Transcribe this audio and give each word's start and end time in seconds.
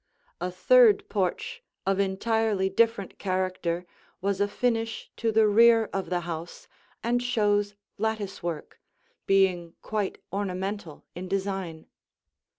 A 0.39 0.49
third 0.49 1.07
porch 1.09 1.61
of 1.85 1.99
entirely 1.99 2.71
different 2.71 3.19
character 3.19 3.85
was 4.19 4.41
a 4.41 4.47
finish 4.47 5.11
to 5.17 5.31
the 5.31 5.45
rear 5.47 5.91
of 5.93 6.09
the 6.09 6.21
house 6.21 6.67
and 7.03 7.21
shows 7.21 7.75
lattice 7.99 8.41
work, 8.41 8.79
being 9.27 9.75
quite 9.83 10.17
ornamental 10.33 11.05
in 11.13 11.27
design. 11.27 11.85